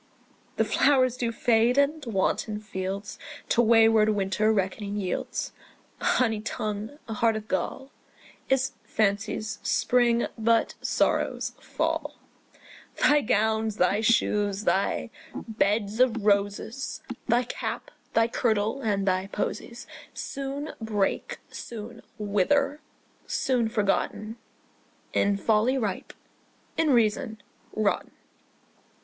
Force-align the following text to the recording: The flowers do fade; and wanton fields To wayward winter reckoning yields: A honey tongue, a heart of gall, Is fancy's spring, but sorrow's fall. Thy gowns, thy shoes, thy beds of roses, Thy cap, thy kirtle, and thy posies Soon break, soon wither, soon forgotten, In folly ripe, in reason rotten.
The 0.55 0.65
flowers 0.65 1.15
do 1.15 1.31
fade; 1.31 1.77
and 1.77 2.03
wanton 2.07 2.59
fields 2.59 3.19
To 3.49 3.61
wayward 3.61 4.09
winter 4.09 4.51
reckoning 4.51 4.95
yields: 4.95 5.53
A 5.99 6.05
honey 6.05 6.41
tongue, 6.41 6.97
a 7.07 7.13
heart 7.13 7.35
of 7.35 7.47
gall, 7.47 7.91
Is 8.49 8.71
fancy's 8.83 9.59
spring, 9.61 10.25
but 10.39 10.73
sorrow's 10.81 11.51
fall. 11.59 12.15
Thy 12.97 13.21
gowns, 13.21 13.75
thy 13.77 14.01
shoes, 14.01 14.63
thy 14.63 15.11
beds 15.35 15.99
of 15.99 16.25
roses, 16.25 17.03
Thy 17.27 17.43
cap, 17.43 17.91
thy 18.15 18.27
kirtle, 18.27 18.81
and 18.81 19.07
thy 19.07 19.27
posies 19.27 19.85
Soon 20.15 20.71
break, 20.81 21.37
soon 21.51 22.01
wither, 22.17 22.81
soon 23.27 23.69
forgotten, 23.69 24.37
In 25.13 25.37
folly 25.37 25.77
ripe, 25.77 26.13
in 26.75 26.89
reason 26.89 27.39
rotten. 27.73 28.09